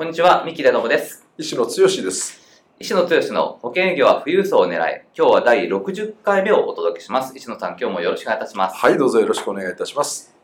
[0.00, 1.26] こんにちは三木田信です。
[1.36, 2.40] 石野剛です。
[2.78, 7.36] 石野剛の保険営業は富裕層を狙い今日は第60回目をお届けします。
[7.36, 8.76] 石野さん今日もよろしくお願いいたします。
[8.78, 10.34] はいどうぞよろしくお願いいたします。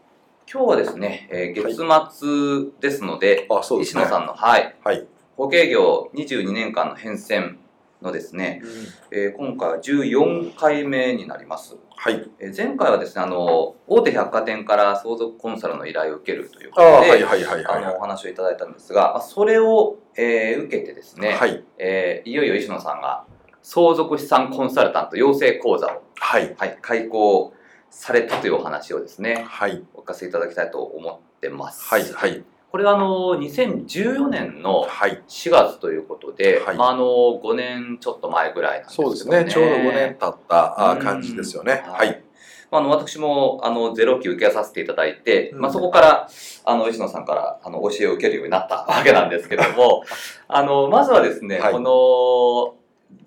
[0.46, 1.74] 今日はですね、えー、月
[2.18, 5.06] 末ですので、はい、あそうですね、石野さんのはい、はい、
[5.38, 7.56] 保険営業22年間の変遷
[8.06, 11.76] のですね、うん、えー、今回は14回目になります。
[11.96, 12.30] はい。
[12.38, 21.64] えー、前回はですね、あの、大手百貨店から相続コンサルの依頼を受けるということで、はいはいはいあの、お話をいただいたんですが、まあ、それを、えー、受けてですね、はい。
[21.78, 23.24] えー、いよいよ石野さんが、
[23.62, 26.54] 相続資産コンサルタント養成講座を、はい。
[26.56, 27.54] はい、開講
[27.90, 29.82] されたというお話をですね、はい。
[29.94, 31.82] お聞かせいただきたいと思ってます。
[31.84, 32.44] はい、はい。
[32.76, 37.04] これはあの2014年の4月ということで、はい、まあ、あの
[37.42, 39.50] 5年ちょっと前ぐらいなんですね、そうですね。
[39.50, 41.84] ちょうど5年経った感じですよね。
[41.86, 42.22] はい、
[42.70, 46.28] あの私もあのゼロ期受けさせていただいて、まあ、そこから
[46.66, 50.02] あの石野さんからあの教えを受けるようになったわけなんですけども
[50.46, 52.74] あのまずはですね、はい、この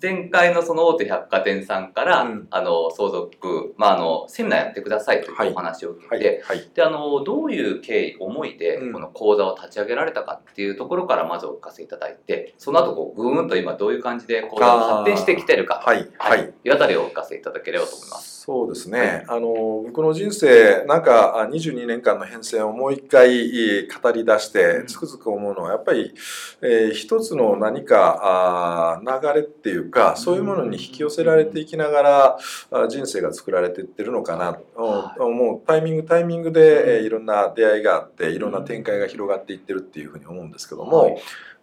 [0.02, 6.34] 前回のその大手百貨店さんから、うん、あの相続、まあ、あのセミナーやってくださいというお話を受けて、はい。
[6.36, 6.58] はい。
[6.58, 16.70] はい、であのどういう経緯思いでこの講座を立ち上げられたかっていうところからまずお聞かせいただいてその後こうぐーんと今どういう感じで講座が発展してきてるかはい、はい、い。
[16.70, 18.40] うあたりをお聞かせいただければと思います。
[18.40, 26.14] そうですね、あの僕の人生なんか22年間の変遷をもう一回語り出してつくづく思うのはやっぱり、
[26.62, 40.98] えー、一つの何かあ流れっていうかそういうものに引き寄せられていきながら人生が作られていってるのかなと思うタイミングタイミングで、えー、いろんな出会いがあっていろんな展開が広がっていってるっていうふうに思うんですけども。
[40.98, 41.18] はい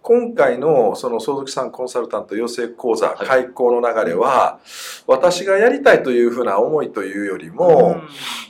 [0.07, 4.61] 今回のその相続資産コンサルタント養成講座開講の流れは、
[5.05, 7.97] 私がやりたいというふうな思いというよりも、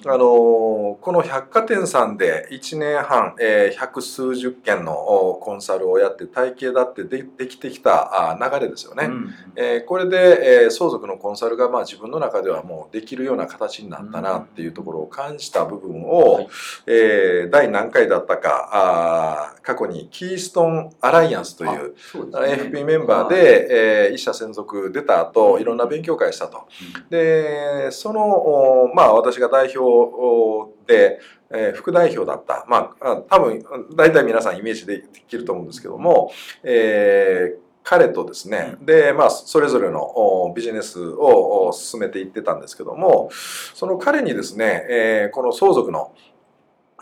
[0.05, 4.93] あのこの百貨店さんで1年半、えー、百数十件の
[5.41, 9.05] コンサルをやって体系だってでできてきた流れですよね。
[9.05, 16.47] うん、えー、これで、えー、相続のコンサルがまあ自分の中ではもうできるような形になったなっていうところを感じた部分を、はい、
[16.85, 26.67] えー、第何回だったかあ過去にキーストンアライアンスという、AFP メンバーで、えー、一社専属出た後、いろんな勉強会したと。
[27.09, 31.19] で、その、まあ私が代表で、
[31.49, 32.65] えー、副代表だった。
[32.67, 33.63] まあ、多分、
[33.95, 36.31] 大体皆さんイメージできると思うんですけども、
[36.63, 43.29] えー、彼とですね、で、まあ、それぞれのビジネスを進めていってたんですけども、
[43.73, 46.11] その彼にですね、えー、この相続の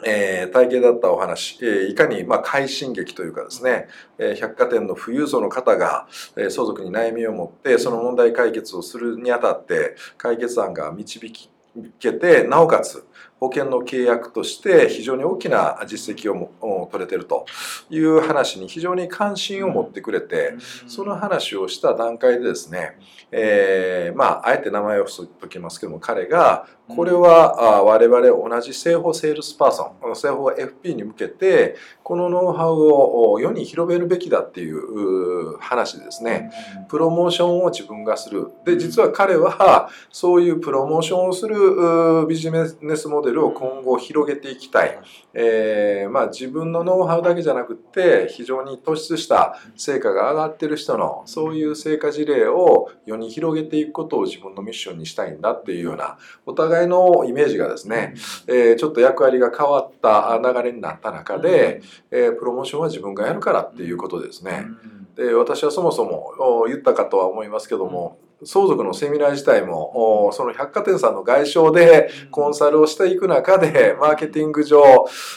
[0.04, 11.32] えー、体系だったお話、えー、いかに、まあ、快進撃というかですね、えー、百貨店の富裕層の方が、えー、相続に悩みを持ってその問題解決をするにあたって解決案が導
[12.00, 13.06] けてなおかつ
[13.46, 17.46] 保険の契約として非常に大きな実績を取れてると
[17.92, 20.56] いう話に非常に関心を持ってくれて、
[20.88, 22.98] その話をした段階でですね、
[23.32, 36.52] えー、まあ、あえて名前を伏せておきますけども、彼が、これは我々同じ製法セールスパーソン、製法 FP に向けて、このノウハウを世に広めるべきだっていう話でですね、
[36.88, 38.52] プロモーションを自分がする。
[38.66, 45.00] で、実は彼はそういうプロモーションをするビジネスモデルを今後広げていきたい。
[45.34, 58.16] えー、まあ自分のノウハウだけじゃなくって非常に突出した成果が上がってる人のそういう成果事例を世に広げていくことを自分のミッションにしたいんだっていうようなお互いのイメージがですね、
[58.48, 61.82] えー、ちょっと役割が変わった流れになった中で、
[62.12, 64.66] えー、プロモーションは自分がやるからっていうことですね。
[65.16, 74.84] で私はそもそも言ったかとは思いますけども相続のセミナー自体もその百貨店さんの外商でコンサルをしていく中でマーケティング上、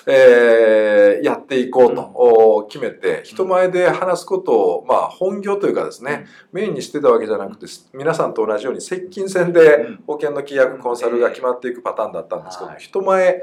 [0.07, 13.43] えー、やっていこうと決めて人前で話すことを、まあ、本業というかですねメインにしてたわけじゃなくて皆さんと同じように接近戦で保険の契約コンサルが決まっていくパターンだったんですけど人前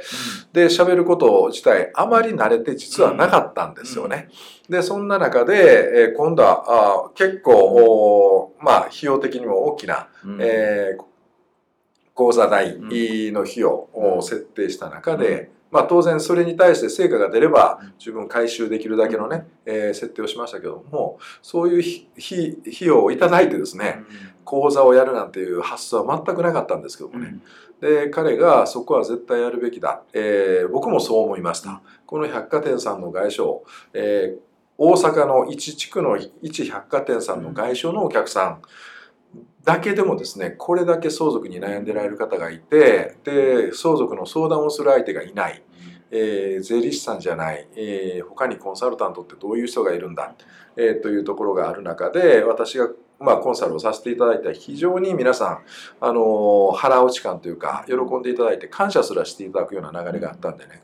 [0.53, 4.29] で喋ること自体あまり慣れて実はなかったんですよね。
[4.69, 11.03] でそんな中で今度は結構まあ費用的にも大きな、うん、えー、
[12.13, 24.03] 講座代の費用を設定した中で、まあ、当然それに対して成果が出れば十分回収できるだけのね、えー、設定をしましたけどもそういう費用をいただいてですね
[24.45, 27.39] 講座をやるなんていう発想は全くなかったんですけどもね。
[27.81, 31.81] で彼がそこは絶対やるべきだ、えー、僕もそう思いました。
[32.05, 33.63] この百貨店さんの外商、
[33.93, 34.39] えー、
[34.77, 38.61] 大阪の一地区の一百貨店さんの外商のお客さん、
[39.65, 45.63] だけでもですねこれだけ相続に悩んでられる方がいてで相続の相談をする相手がいない、
[46.11, 50.35] えー、税理士さんじゃない、えー、他にコンサルタントってどういう人がいるんだ、
[50.77, 55.59] えー、というところがある中で私がまあ、コンサルをさせていただいた非常に皆さん、
[56.01, 60.83] あの腹落ち感というか喜んでいただいて感謝すらしていただくような流れがあったんでね。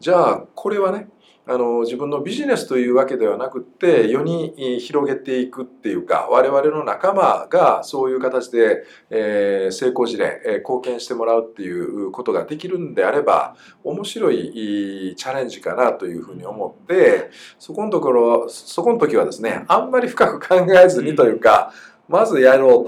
[0.00, 1.08] じゃあこれはね
[1.50, 21.72] あの自分のビジネスというわけではなくって世に広げていくっていうか我々の仲間がそういう形で、えー、成功事例、えー、貢献してもらうっていうことができるんであれば面白いチャレンジかなというふうに思ってそこのところそこの時はですねあんまり深く考えずにというか
[22.08, 22.84] まずやろう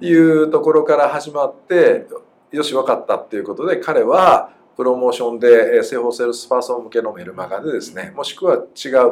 [0.00, 2.08] というところから始まって
[2.50, 8.62] よし分かったっていうことで彼はプロモーションで生保セールスパーソン向けのメルマガでですねもしくは違う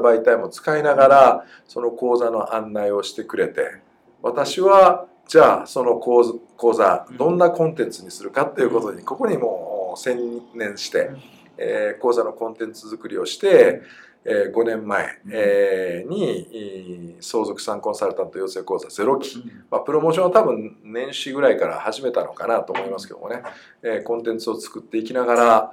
[0.03, 3.77] 媒体も使いながらその講座の案内をしてくれて
[4.23, 11.11] 私はじゃあその講座どんなコンテンツにするかっていうことにここにも専念して、
[11.59, 13.83] え講座のコンテンツ作りをして
[14.25, 23.43] えー、5年前、えー、に相続産コンサルタント養成講座ゼロ期、まあ、プロモーションは多分年始ぐらいから始めたのかなと思いますけどもね、
[23.83, 25.71] えー、コンテンツを作っていきながら、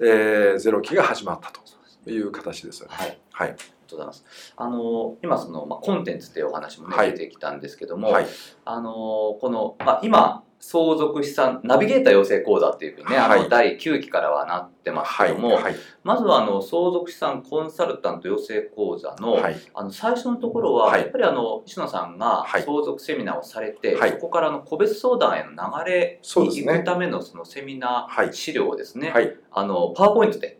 [0.00, 2.94] えー、ゼロ期が始まったという形ですよね。
[2.96, 3.56] はい、はい、
[3.90, 4.24] ございます。
[4.56, 8.26] あの今そのまあコンテンツというお話もね、はい、出てきたんですけども、はい、
[8.64, 8.92] あの
[9.40, 19.38] このまあ今相続資産ナビゲーター養成講座っていうふうにね、はい、あの第9期からはなってますけども、はいはい、まずはあの相続資産コンサルタント養成講座の,、
[19.74, 29.12] あの最初のところは、やっぱりあの石野さんが相続セミナーをされて、そこからの個別相談への流れに行くためのそのセミナー資料をですね、
[29.52, 30.58] あのパワーポイントで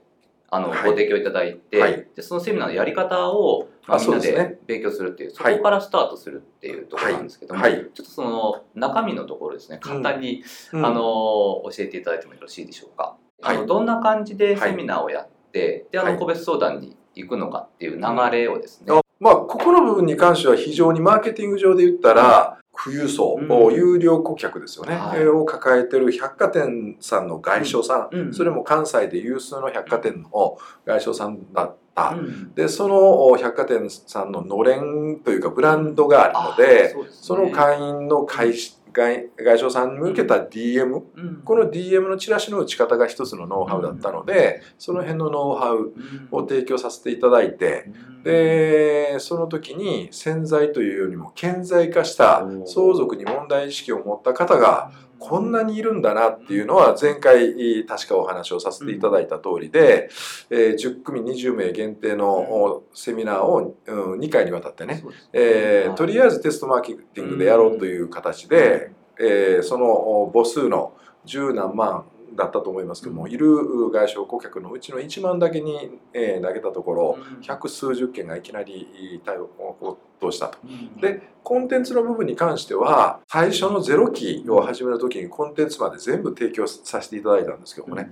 [0.51, 10.43] あの、ご提供いただいて、はい、でそのセミナーのやり方を、まあ、みんなで勉強するっていうそこからスタートするっていうところなんですけども、はい、ちょっとその中身のところですね簡単に、
[10.73, 13.17] うん、あの教えていただいてもよろしいでしょうか？
[13.43, 38.55] あのどんな感じでセミナーをやって、であの個別相談に行くのかっていう流れをですね、まあ、ここの部分に関しては非常にマーケティング上で言ったら、富裕層、うん、有料顧客ですよね、はい、を抱えてる百貨店さんの外商さん、うん、それも関西で有数の百貨店の外商さんだった、うん、でその百貨店さんののれんというかブランドがあるのでそ、ね,、その会員の会
[38.95, 45.93] 外外商さんに向けた DM、うん、この DM のチラシの打ち方が一つのノウハウだったので、その辺のノウハウ
[46.31, 47.91] を提供させていただいて、
[48.23, 54.93] でその時に潜在というよりも顕在化した相続に問題意識を持った方が
[55.27, 60.11] こんなにいるんだなっていうのは前回確かお話をさせていただいた通りで、
[60.51, 70.93] え10組20名限定のセミナーを2回にわたってね、えとりあえずテストマーケティングでやろうという形で、えその母数の
[71.25, 72.05] 十何万
[72.37, 80.59] だったと思いますけども、いる外商顧客のうちの1万だけに、え投げたところ、百数十件がいきなり対応としたと。
[81.01, 88.11] でコンテンツの部分に関しては最初のゼロ期を始める時にコンテンツまで全部提供させていただいたんですけどもね、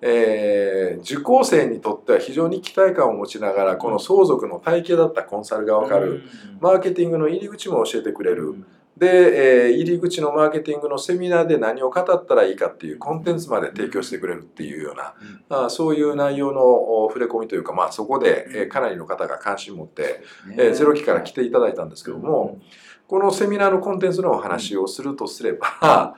[0.00, 6.24] えー、受講生にとっては非常に期待感を持ちながらこの相続の体系だったコンサルが分かる、
[6.60, 8.64] マーケティングの入り口も教えてくれる、
[8.96, 15.14] で、えー、入り口のマーケティングのセミナーで何を語ったらいいかっていうコンテンツまで提供してくれるっていうような、
[15.50, 20.22] うん、あそういう内容の触れ込みというか、まあ、そこで、えー、かなりの方が関心を持って、
[20.52, 22.58] えー、ゼロ期から来ていただいたんですけども、
[23.06, 26.16] このセミナーのコンテンツのお話をするとすれば、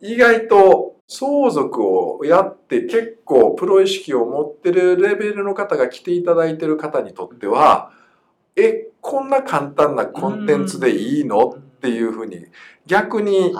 [0.00, 7.90] 意外と相続をやって結構プロ意識を持ってるレベルの方が来ていただいてる方にとっては、
[8.56, 11.56] え、こんな簡単なコンテンツでいいの？
[11.84, 12.46] っていうふうに
[12.86, 13.54] 逆に、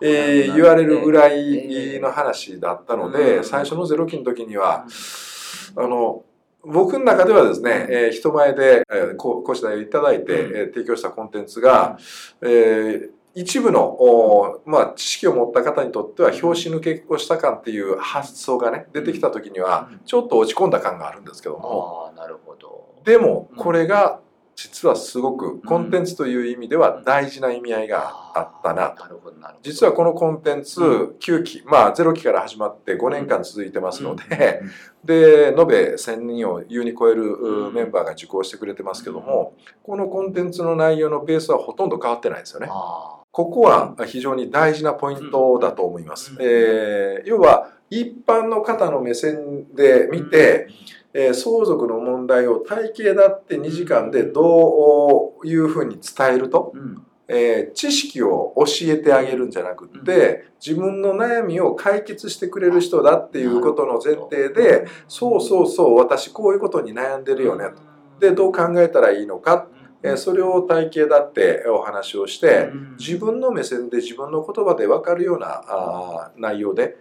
[0.00, 4.84] えー、言われるぐらいの話だったので、最初のゼロ期の時には、
[5.76, 6.24] あの、
[6.64, 11.98] 僕の中ではですね、えー、人前で、えー、講師代をいただいて、えー、提供したコンテンツが、
[12.42, 22.96] えー、一部のお、まあ、知識を持った方にとっては拍子抜けをした感っていう発想がね出てきた時にはちょっと落ち込んだ感があるんですけども、あなるほど。
[23.04, 24.20] でもこれが
[24.60, 28.90] 実はすごくコンテンツという意味では大事な意味合いがあったな。
[29.52, 29.60] と。
[29.62, 34.60] 実はこのコンテンツ9期、まあ0期から始まって5年間続いてますので、
[35.04, 42.66] で、延べ1000人を優に超えるメンバーが受講してくれてますけども、このコンテンツの内容のベースはほとんど変わってないですよね。
[42.66, 46.36] ここは非常に大事なポイントだと思います。
[46.40, 50.66] えー、要は一般の方の目線で見て、
[51.18, 67.82] えー、相続の問題を体系だって2時間でどういうふうに伝えると、うん、えー、知識を教えてあげるんじゃなくって、自分の悩みを解決してくれる人だっていうことの前提で、そうそうそう、私こういうことに悩んでるよねと。
[68.20, 69.66] で、どう考えたらいいのか。
[70.02, 76.96] えそれを体系だってお話をして自分の目線で自分の言葉で分かるようなあ内容で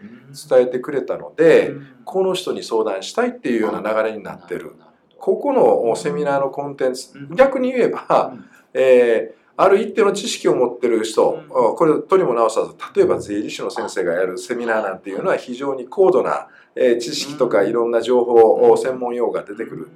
[0.50, 1.74] 伝えてくれたので
[2.06, 4.75] この人に相談したいっていうような流れになってる。
[5.20, 8.34] ここのセミナーのコンテンツ逆に言えば、
[8.74, 19.89] えーある一定の知識を持ってる人、これとにも直さず例えば税理士の先生がやるセミナーなんていうのは非常に高度な知識とかいろんな情報専門用語が出てくる。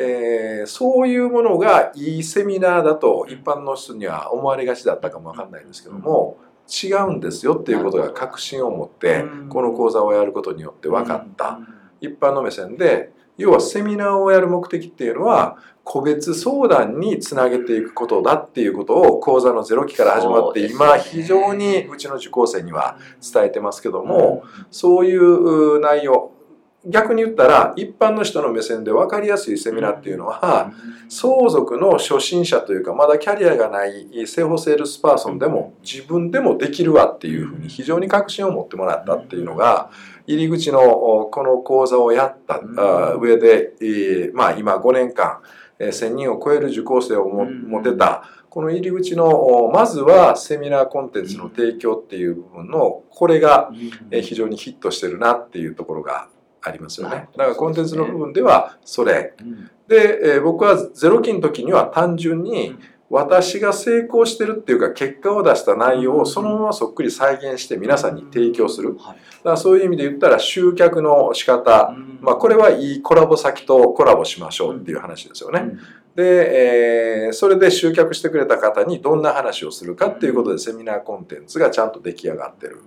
[0.00, 6.38] えー、そういうものがいいセミナーだと一般の人には思われがちだったかもわかんないんですけども
[6.68, 11.58] 違うんですよっていうことが確信を持ってこの講座をやることによって分かった。
[12.00, 22.98] 一般の目線で要はセミナーをやる目的っていうのは個別相談につなげていくことだっていうことを講座のゼロ期から始まって今非常にうちの受講生には
[23.32, 26.32] 伝えてますけどもそういう内容
[26.86, 30.72] 逆に言ったら一般の人の目線で分かりやすいセミナーっていうのは
[31.08, 39.90] 相続の初心者というかまだキャリアがない生保セールスパーソンでも自分でもできるわっていうふうに非常に確信を持ってもらったっていうのが
[40.26, 40.80] 入り口の
[41.32, 42.60] この講座をやった
[43.18, 45.40] 上でまあ今5年間
[45.80, 53.70] 1000人を超える受講生を持てたこの入り口のまずはセミナーコンテンツの提供っていう部分のこれが
[54.10, 56.28] 非常にヒットしてるなっていうところが
[56.62, 57.28] ありますよね。
[57.36, 59.34] だからコンテンツの部分ではそれ。
[59.86, 62.76] で、えー、僕はゼロ期の時には単純に
[63.10, 68.96] 私が成功してるっていうか結果を出した内容をそのままそっくり再現して皆さんに提供する。
[68.96, 71.94] だからそういう意味で言ったら集客の仕方。
[72.20, 75.78] まあこれはいいコラボ先とコラボしましょうっていう話ですよね。
[76.16, 82.82] で、えー、それで集客してくれた方にどんな話をするかっていうことでセミナーコンテンツがちゃんと出来上がってる。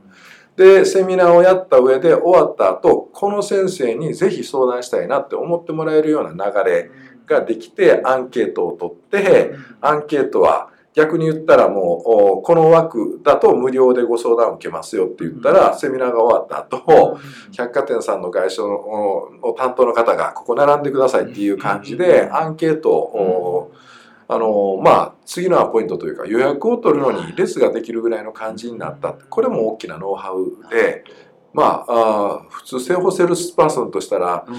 [0.55, 6.91] で、セミナーをやった上で終わった後、この先生にぜひ相談したいなって思ってもらえるような流れ
[7.25, 17.17] ができて、アンケートを取って、アンケートは逆に言ったらもう、この枠だと無料でご相談を受けますよって言ったら、セミナーが終わった後、
[17.53, 23.72] 百貨店さんの外商の担当の方が、ここ並んでくださいっていう感じで、アンケートを、
[24.31, 29.11] あのまあ次のアポイントというか予約を取るのに列ができるぐらいの感じになった。
[29.11, 31.03] これも大きなノウハウで
[31.51, 34.55] まああ普通生保セールスパーソンとしたら、うん、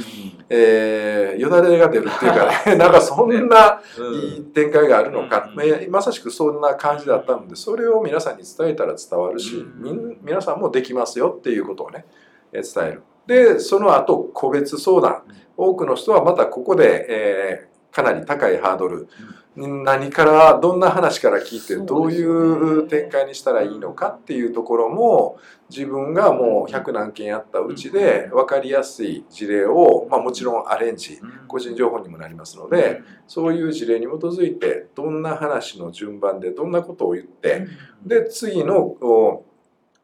[0.51, 3.81] えー、よだれが出るっていうかね なんかそんな
[4.13, 12.05] いい展開があるのか、うん、まさしくそんな感じだったのでそれを皆さんに伝えたら伝わるし、うん、皆さんもできますよっていうことをね
[12.53, 13.03] 伝える。
[13.27, 15.23] でその後個別相談。
[15.57, 19.09] 多くの人はまたここで、えー、かなり高いハードル、
[19.55, 37.67] 何からどんな話から聞いてどういう展開にしたらいいのかっていうところも自分がもう100何件やったうちで分かりやすい事例を、まあ、もちろんアレンジ個人情報にもなりますのでそういう事例に基づいてどんな話の順番でどんなことを言って
[38.07, 39.45] で次の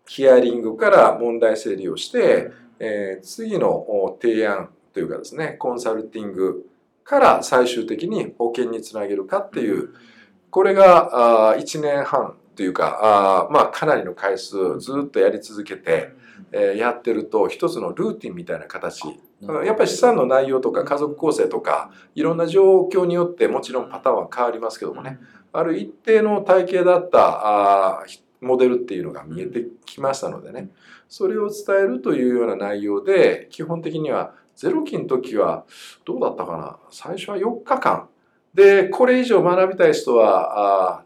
[0.07, 6.68] ヒアリングから問題整理をして、えー、次の提案というかですねコンサルティング
[7.09, 9.95] から最終的に保険につなげるかっていう
[10.51, 16.11] これが1年半というかあまあかなりの回数ずっとやり続けて、
[16.53, 19.05] えやってると一つのルーティンみたいな形。
[19.65, 25.19] やっぱり資産の内容とか家族構成とかいろんな状況によってもちろんパターンは変わりますけどもね。
[25.53, 28.05] ある一定の体系だったあ
[28.41, 30.69] モデルっていうのが見えてきましたのでね。
[31.09, 35.65] それを伝えるというような内容で基本的にはゼロ期の時は
[36.05, 36.79] どうだったかな？
[36.91, 38.09] 最初は4日間。
[38.53, 41.05] で、これ以上学びたい人は、あ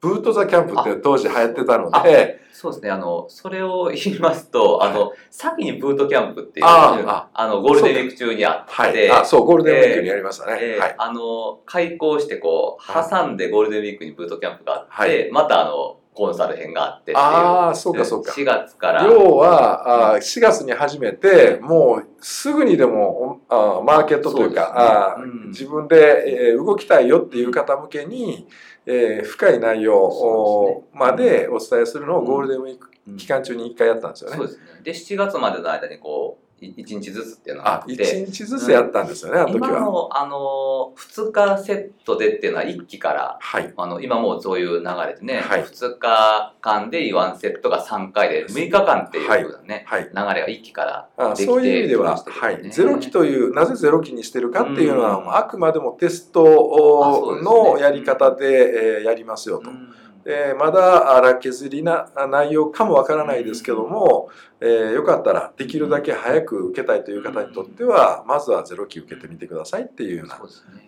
[0.00, 2.40] ブート・ザ・キャンプって当時流行ってたので。
[2.52, 2.90] そうですね。
[2.90, 10.78] あの、それを言いますと、あの、先にブートキャンプっていうああの、ゴールデンウィーク中にあって、はい、あ、そう、ゴールデンウィークにやりましたね。
[10.98, 18.30] あの、開校してこう、挟んでゴールデンウィークにブートキャンプがあって、はい、またあの、コンサル編があってああそうかそうか。
[18.32, 19.04] 4月から。
[19.04, 28.46] 要はあ4月に始めてもうすぐにでもあマーケットというかあ、うん、自分で、えー、動きたいよっていう方向けに、
[28.84, 34.36] えー、深い内容までお伝えするのをゴールデンウィーク期間中に1回やったんですよね。
[34.36, 34.64] そうですね。
[34.82, 37.92] で7月までの間にこう1日ずつっていうのがあって。
[37.92, 39.68] 1日ずつやったんですよね、うん、あの時は。
[39.68, 59.70] 今のあの2日セットでっていうのは1期から、はい、あの今もうそういう流れでね、はい、2日間でワンセットが3回で6日間っていうふうなね、はい、流れが1期からできてそういう意味では、はい、ゼロ期というなぜゼロ期にしてるかっていうのは、うん、あくまでもテストのやり方で、やりますよと。
[59.70, 64.28] うんえー、まだ荒削りな内容かもわからないですけども、
[64.60, 70.36] えー、よかったらできるだけ早く受けたいという方にとっては、まずはゼロ期受けてみてくださいっていうような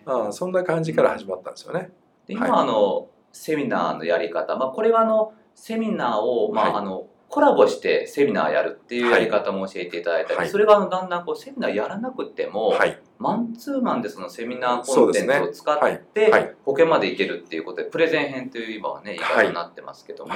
[0.05, 1.91] そ,、ね、そんな感じから始まったんですよね。
[2.27, 20.33] で今、はい、あのセミナーのやり方、まあ、これはあのセミナーを、まあ、はい、あのコラボしてセミナーやるっていうやり方も教えていただいたり、はい、それがだんだんこうセミナーやらなくても、はい、マンツーマンでそのセミナーコンテンツを使って保険までいけるっていうことで、プレゼン編という今はね言い方になってますけども、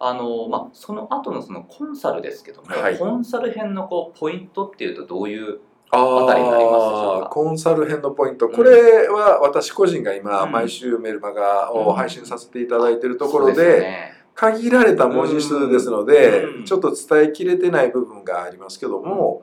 [0.00, 5.60] あのまあ、その後のそのコンサルですけども、コンサル編のこうポイントっていうとどういう
[5.90, 7.28] あたりになりますでしょうか？
[7.30, 8.48] コンサル編のポイント。
[8.48, 19.42] これは私個人が今毎週メルマガを配信させていただいているところで、限られた文字数ですので、ちょっと伝えきれてない部分がありますけども、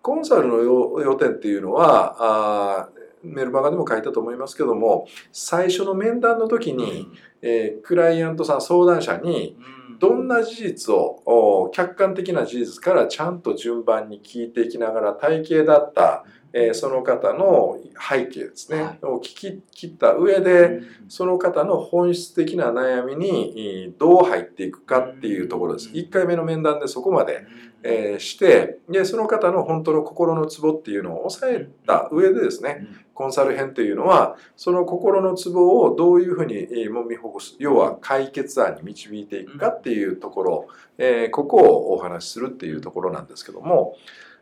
[0.00, 2.88] コンサルの要点っていうのはあ
[3.24, 7.08] メルマガでも書いたと思いますけども最初の面談の時に、
[7.42, 9.56] えー、クライアントさん相談者に
[9.98, 25.90] どんな事実を客観的な事実からちゃんと順番に聞いていきながら体系だったえー、その方の背景ですね、はい、を聞き切った上で、その方の本質的な悩みにどう入っていくかっていうところです。
[25.90, 27.46] 1回目の面談でそこまで、
[27.82, 40.68] えー、してでその方の本当の心のツボっていうのを抑えた上でですねコンサル編というのはその心のツボをどういうふうに揉みほぐす要は解決案に導いていくかっていうところ、
[40.98, 43.96] えー、ここをお話しするっていうところなんですけども。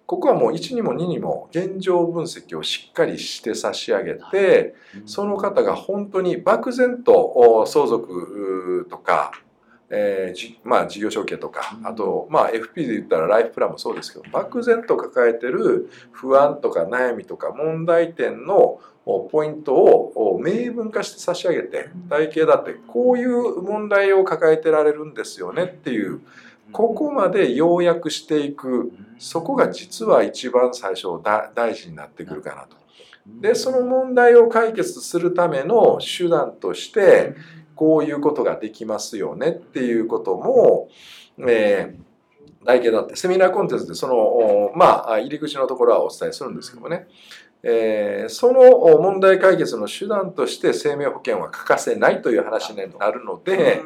[0.07, 9.33] ここはもう1にも2にも現状分析をしっかりして差し上げて、その方が本当に漠然と相続とか、
[9.89, 26.21] えーまあ、事業承継とか、あと、まあ、FP で言ったらライフプランもそうですけど漠然と抱えてる不安とか悩みとか問題点のポイントを明文化して差し上げて体系だってこういう問題を抱えてられるんですよねっていう
[26.73, 31.07] ここまで要約していくそこが実は一番最初
[31.55, 32.77] 大事になってくるかなと。
[33.27, 37.35] でその問題を解決するための手段として
[37.77, 40.89] こういうことができますよねっていうことも、
[41.39, 47.07] えー、大系だってセミナーコンテンツでそのまあ入り口のところはお伝えするんですけどもね、
[47.63, 48.63] えー、その
[48.99, 53.83] 問題解決の手段として生命保険は欠かせないという話になるので。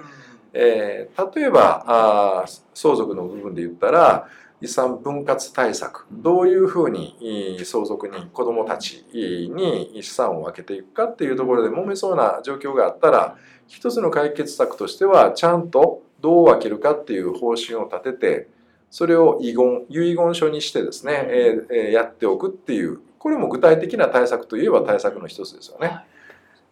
[0.53, 4.27] えー、例えばあ相続の部分で言ったら
[4.61, 13.37] 遺産分割対策どういうふうに相続人子どもたちに資産を分けていくかっていうところで揉めそうな状況があったら
[13.71, 18.49] 一つの解決策としてはちゃんとどう分けるかっていう方針を立てて
[18.91, 26.01] それを遺言遺言書にしてですね、えー、やっておくっていうこれも具体的な対策といえば対策の一つですよね。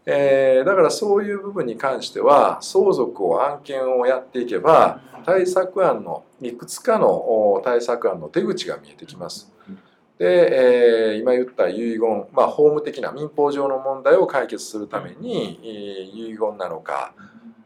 [0.07, 9.53] えー、だからそういう部分に関しては相続を案件をやっていけば対策案のいくつかの対策案の出口が見えてきます。
[10.19, 17.15] で、えー、今言った遺言、まあ、法務的な民法上の問題を解決するために、えー、遺言なのか、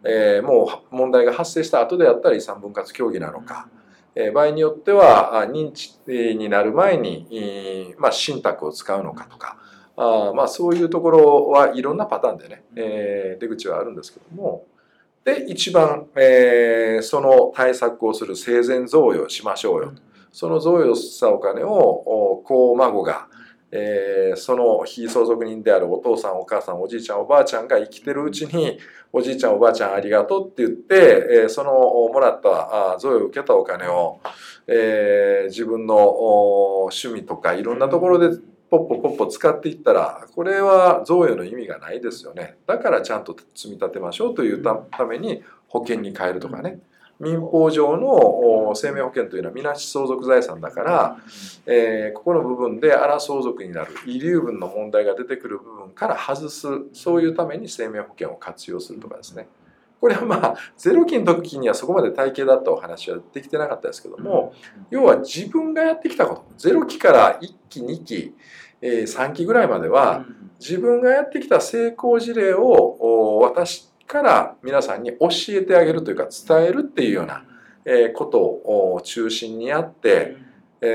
[0.04, 3.68] えー、もう問題が発生した後であったら遺産分割協議なのか、
[4.14, 9.56] えー、場合によっては認知になる前に、えーまあ、信託を使うのかとか、
[9.96, 14.66] あまあそういうところはいろんなパターンでね、えー、出口はあるんですけども
[15.24, 19.92] で一番、えー、その対策をする生前贈与しましょうよ
[20.32, 23.28] その贈与したお金を子孫が、
[23.70, 28.78] えー、その非相続人であるお父さんお母さんおじいちゃんおばあちゃんが生きてるうちに
[29.12, 34.20] おじいちゃんおばあちゃんありがとうって言って、えー、そのもらった贈与を受けたお金を、
[34.66, 35.96] えー、自分の
[36.84, 38.38] 趣味とかいろんなところで
[38.70, 42.56] ポッポポッポ使っていったらこれは贈与の意味がないですよね。
[42.66, 46.78] だからちゃんと積み立てましょうというために保険に変えるとかね。
[47.22, 51.16] 民法上の生命保険というのはみなし相続財産だから、
[51.66, 59.46] えー、ここの部分で荒相続になる遺留分の問題が出てくる部分から外すそういうために生命保険を活用するとかですね。
[60.00, 64.52] これはまあゼロ期の時にはそこまで体系だったお話はできてなかったですけども、
[64.90, 68.34] 要は自分がやってきたことゼロ期から1期2期、
[68.80, 70.24] えー、3期ぐらいまでは
[70.58, 77.44] 自分がやってきた成功事例を私から皆さんに教えてあげるというか伝えるっていうような
[78.14, 80.36] ことを中心にあって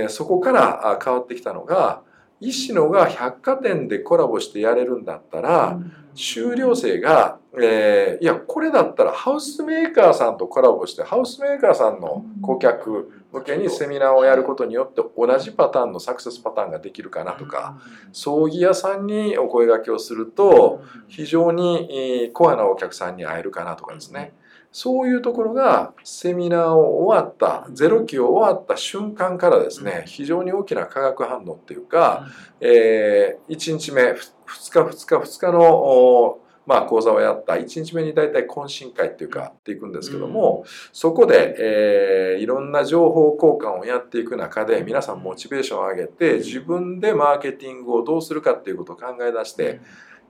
[0.09, 2.03] そこから変わってきたのが
[2.39, 5.79] 石野が百貨店でコラボしてやれるんだったら
[6.13, 17.79] 修了生が、えー、いやこれだったらハウスメーカーさんとコラボしてハウスメーカーさんの顧客向けにセミナーをやることによって同じパターンのサクセスパターンができるかなとか
[18.11, 24.33] 葬儀屋さんにお声がけをすると非常にコアなお客さんに会えるかなとかですね。
[24.71, 32.27] そういうところがセミナーを終わったゼロ期を終わった瞬間からですね非常に大きな化学反応っていうか、
[32.59, 49.79] えー、1日目2日2日2日のまあ、講座をやった1日目に大体懇親会っていうかっていくんですけども、そこで、えー、いろんな情報交換をやっていく中で皆さんモチベーションを上げて自分でマーケティングをどうするかっていうことを考え出して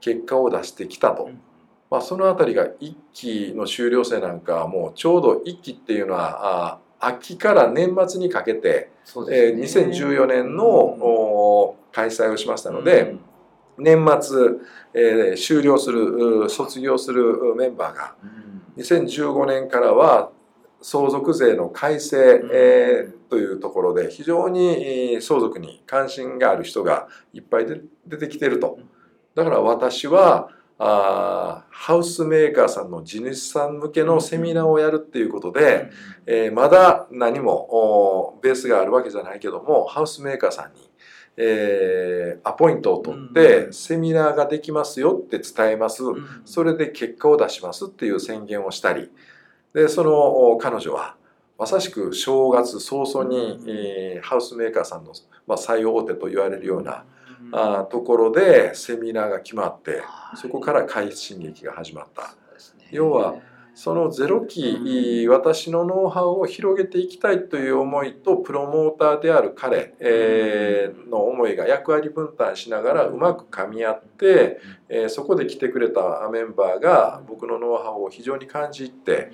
[0.00, 1.28] 結果を出してきたと。
[1.90, 9.22] まあ、その辺りが1期の修了生なんかはもうちょうど1期っていうのはあ秋から年末にかけて、ね。
[9.30, 13.16] えー、2014年の、開催をしましたので、
[13.78, 14.38] 年末、
[14.92, 18.14] えー、終了する卒業するメンバーが、
[18.76, 20.30] 2015年からは
[20.82, 27.66] 相続税の改正、えー、というところで非常に相続に関心がある人がいっぱい
[28.06, 28.78] 出てきてると。
[29.34, 35.90] だから私はあハウスメーカーさんの地主さん向けのセミナーをやるっていうことで、
[36.26, 40.88] えー、まだ何もベースがあるわけじゃないけどもハウスメーカーさんに、
[41.36, 46.02] えー、アポイントを取ってセミナーができますよって伝えます、
[46.44, 49.10] それで結果を出しますっていう宣言をしたり。
[49.74, 51.16] でその彼女は
[51.58, 55.12] まさしく正月早々に、えー、ハウスメーカーさんの、
[55.46, 57.04] まあ、最大手と言われるような、
[57.52, 60.02] あところでセミナーが決まって、
[60.34, 62.34] そこから快進撃が始まった。
[62.90, 63.36] 要は
[63.74, 79.30] そのゼロ期、私のノウハウを広げていきたいという思いとプロモーターである彼、えの思いが役割分担しながらうまく噛み合って、えそこで来てくれたメンバーが僕のノウハウを非常に感じて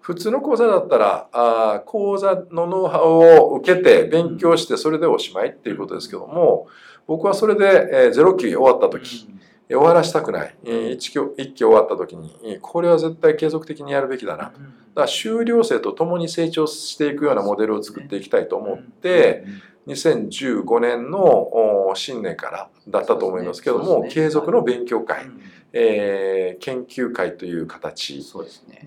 [0.00, 6.68] 普通の講座だったらあ講座のノウハウを受けて勉強してそれでおしまいっていうことですけども
[7.06, 9.28] 僕はそれで、えー、0期終わった時、
[9.68, 14.60] 終わらしたくない、えー、1, 期1期終わった時にこれは絶対継続的にやるべきだなと。
[14.60, 19.44] だから修了生と共に成長していくようなモデルを作っていきたいと思って
[19.86, 25.26] 2015年の新年からだったと思いますけども、継続の勉強会、
[25.72, 28.22] えー、研究会という形。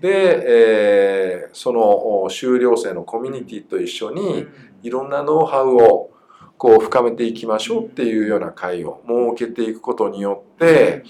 [0.00, 4.46] で、えー、その修了生のコミュニティと一緒に
[4.82, 6.10] いろんなノウハウを
[6.58, 11.04] こう深めていきましょうっていうような会を設けていくことによって、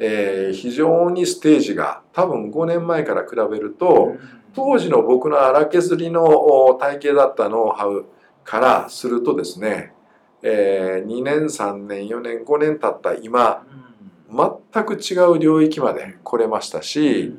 [0.00, 4.16] えー、非常にステージが多分5年前から比べると
[4.54, 8.06] 当時の僕の荒削りの体系だったノウハウ
[8.44, 9.92] からするとですね、
[10.42, 13.64] えー、2年3年4年5年経った今
[14.28, 17.34] 全く違う領域まで来れましたし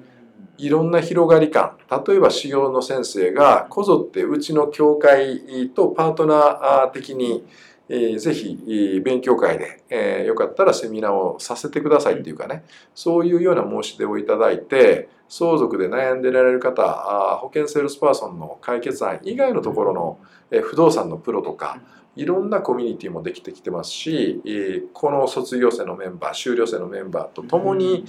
[0.57, 1.77] いろんな広がり感。
[2.07, 7.45] 例えば士業の先生がこぞってうちの協会とパートナー的に、
[7.87, 12.63] えー、ぜひ勉強会で、えー、よかったらセミナーをさせてくださいっていうかね。
[12.93, 16.83] そういうような申し出をいただいて相続で悩んでられる方
[17.41, 20.19] 保険セールスパーソンの解決案以外のところの、
[20.51, 21.79] え、不動産のプロとか
[22.19, 24.41] いろんなコミュニティもできてきてますし、
[24.91, 28.03] この卒業生のメンバー、修了生のメンバーと共に、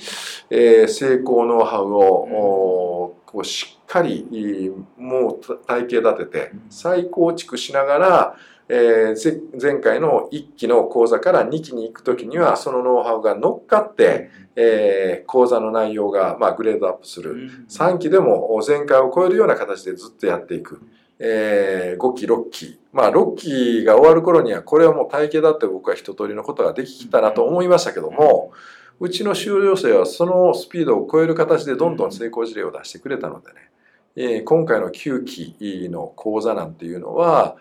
[0.51, 8.37] え成功ノウハウをこうしっかりもう体系立てて再構築しながら、
[8.69, 9.15] え
[9.61, 17.49] 前回の1期の講座から2期に行く時にはそのノウハウが乗っかって、え講座の内容がまグレードアップする。
[17.69, 20.81] 3期でも前回を超えるような形でずっとやっていく。
[21.23, 22.81] えー、5期、6期。
[22.93, 28.53] まあ、6期が終わる頃には、これはもう体系だって僕は一通りのことができたなと思いましたけども、
[28.99, 33.71] うちの修了生はそのスピードを超える形でどんどん成功事例を出してくれたのでね、
[34.17, 37.57] えー、今回の9期の講座なんていうのは、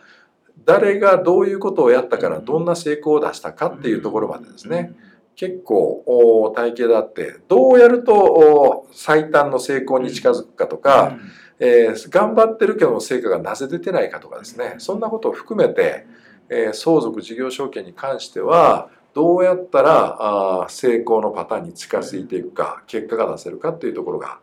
[0.65, 4.93] 誰がどういうことをやったからどんな成功を出したかっていうところまでですね、
[5.35, 11.17] 結構体系だって、どうやると最短の成功に近づくかとか、
[11.59, 14.75] えー、頑張ってるけど成果がなぜ出てないかとかですね。
[14.77, 16.07] そんなことを含めて、
[16.49, 24.39] えー、相続事業承継に関してはどうやったらあ成功のパターンに近づいていくか結果が出せるかっていうところが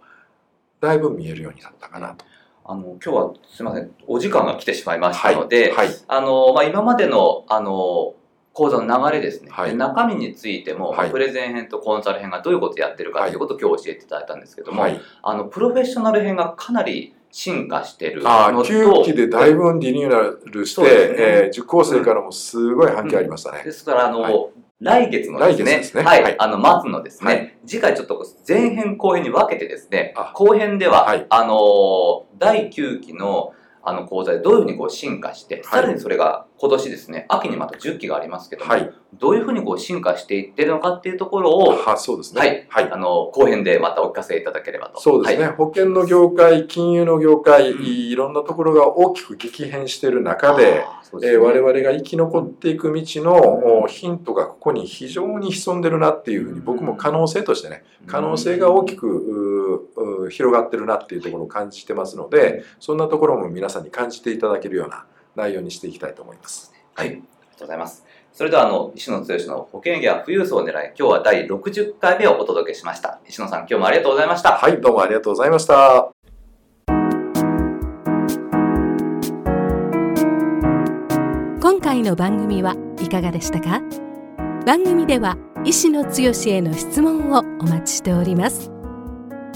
[0.80, 2.24] だいぶ見えるようになったかなと。
[2.68, 3.90] あの今日はすみません。
[4.08, 8.14] お時間が来てしまいましたので、はい、あのまあ、今までのあの
[8.56, 13.34] 講座の流れですね、はい、中身についても、はい、プレゼン編とコンサル編がどういうことをやってるかとい。
[13.34, 14.82] うことを今日教えていただいたんですけども、
[15.22, 20.88] あのプロフェッショナル編がかなり進化してるのと9期でだいぶリニューアルして、ね。
[20.90, 23.58] えー、受講生からもすごい反響ありましたね。
[23.58, 26.02] うん、ですからあの、来月のですね、すね。
[26.02, 33.52] はい、はい、あの、末のですね、はい、次回ちょっと前編後編に分けてですね、後編では、はい、あの、第9期の
[33.88, 42.40] あの講座でどういうふうにこう進化して、さらにそれが今年ですね、秋にまた10期がありますけども、はい、どういうふうにこう進化していってるのかっていうところを、はそうですね。
[42.40, 42.66] はい。
[42.68, 45.00] はい、あの、後編でまたお聞かせいただければと。
[45.00, 45.44] そうですね。
[45.44, 59.06] はい、保険の業界、金融の業界、うん、いろんなところが大きく激変している中で、で、ね、えー、我々が生き残っていく道のヒントがここに非常に潜んでるなっていうふうに、僕も可能性としてね、可能性が大きく
[60.30, 66.72] 広がってるなっていうところを感じてますので、そんなところも皆さんに感じていただけるような内容にしていきたいと思います。
[66.94, 67.08] はい。
[67.08, 67.26] ありがと
[67.58, 68.04] うございます。
[68.32, 73.20] それでは、あの、石野剛の保険や富裕層を狙い、今日は第60回目をお届けしました。
[73.26, 74.56] 石野さん、今日もありがとうございました。
[74.56, 76.10] はい、どうもありがとうございました。
[81.60, 83.80] 今回の番組はいかがでしたか？
[84.66, 86.10] 番組では石野剛
[86.46, 88.70] への質問をお待ちしております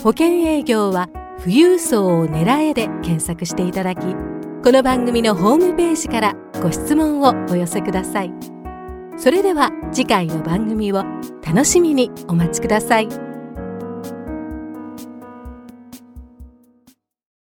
[0.02, 1.10] 保険営業は
[1.40, 8.32] 富裕層を狙えで検索していただきこの番組のホームページからご質問をお寄せください
[9.18, 11.04] それでは次回の番組を
[11.46, 13.29] 楽しみにお待ちください。